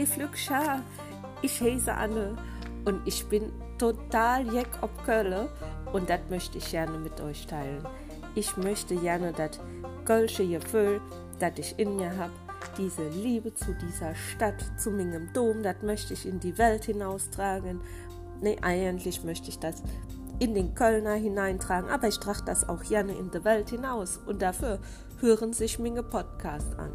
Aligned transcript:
Flügscha, 0.00 0.80
ich 1.42 1.60
heiße 1.60 1.92
Anne 1.92 2.34
und 2.86 3.00
ich 3.04 3.26
bin 3.26 3.52
total 3.78 4.50
jeck 4.52 4.68
ob 4.80 5.04
Kölle 5.04 5.48
und 5.92 6.08
das 6.08 6.20
möchte 6.30 6.58
ich 6.58 6.70
gerne 6.70 6.98
mit 6.98 7.20
euch 7.20 7.46
teilen. 7.46 7.86
Ich 8.34 8.56
möchte 8.56 8.96
gerne 8.96 9.32
das 9.32 9.60
Kölsche 10.06 10.48
Gefühl, 10.48 11.00
das 11.38 11.52
ich 11.58 11.78
in 11.78 11.96
mir 11.96 12.16
habe, 12.16 12.32
diese 12.78 13.06
Liebe 13.08 13.52
zu 13.54 13.74
dieser 13.74 14.14
Stadt, 14.14 14.64
zu 14.78 14.90
meinem 14.90 15.30
Dom, 15.34 15.62
das 15.62 15.82
möchte 15.82 16.14
ich 16.14 16.26
in 16.26 16.40
die 16.40 16.56
Welt 16.56 16.86
hinaustragen. 16.86 17.80
Nee, 18.40 18.56
eigentlich 18.62 19.22
möchte 19.24 19.50
ich 19.50 19.58
das 19.58 19.82
in 20.38 20.54
den 20.54 20.74
Kölner 20.74 21.14
hineintragen, 21.14 21.90
aber 21.90 22.08
ich 22.08 22.18
trage 22.18 22.42
das 22.46 22.68
auch 22.68 22.82
gerne 22.82 23.12
in 23.12 23.30
die 23.30 23.44
Welt 23.44 23.70
hinaus 23.70 24.18
und 24.26 24.40
dafür 24.40 24.78
hören 25.20 25.52
sich 25.52 25.78
meine 25.78 26.02
Podcasts 26.02 26.76
an. 26.78 26.90